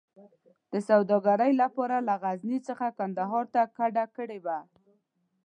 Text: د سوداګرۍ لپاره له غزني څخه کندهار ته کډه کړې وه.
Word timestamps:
د 0.71 0.73
سوداګرۍ 0.89 1.51
لپاره 1.61 1.95
له 2.07 2.15
غزني 2.23 2.59
څخه 2.67 2.87
کندهار 2.99 3.45
ته 3.53 3.61
کډه 3.77 4.03
کړې 4.15 4.39
وه. 4.45 4.57